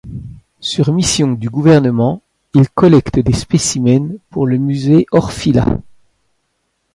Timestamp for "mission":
0.91-1.33